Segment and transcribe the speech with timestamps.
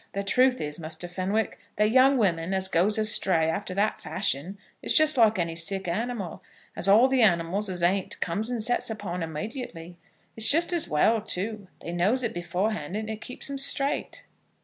[0.13, 4.97] The truth is, Muster Fenwick, that young women as goes astray after that fashion is
[4.97, 6.41] just like any sick animal,
[6.75, 9.99] as all the animals as ain't comes and sets upon immediately.
[10.35, 11.67] It's just as well, too.
[11.81, 14.25] They knows it beforehand, and it keeps 'em straight."